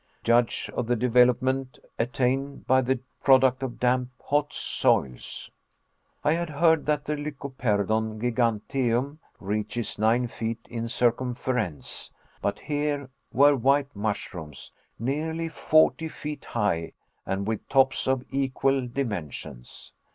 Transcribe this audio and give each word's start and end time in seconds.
Judge 0.23 0.67
of 0.73 0.87
the 0.87 0.95
development 0.95 1.77
attained 1.99 2.65
by 2.65 2.81
this 2.81 2.97
product 3.23 3.61
of 3.61 3.79
damp 3.79 4.09
hot 4.19 4.51
soils. 4.51 5.51
I 6.23 6.33
had 6.33 6.49
heard 6.49 6.87
that 6.87 7.05
the 7.05 7.15
Lycoperdon 7.15 8.19
giganteum 8.19 9.19
reaches 9.39 9.99
nine 9.99 10.25
feet 10.27 10.57
in 10.67 10.89
circumference, 10.89 12.09
but 12.41 12.57
here 12.57 13.11
were 13.31 13.55
white 13.55 13.95
mushrooms, 13.95 14.71
nearly 14.97 15.49
forty 15.49 16.09
feet 16.09 16.45
high, 16.45 16.93
and 17.23 17.45
with 17.45 17.69
tops 17.69 18.07
of 18.07 18.25
equal 18.31 18.87
dimensions. 18.87 19.93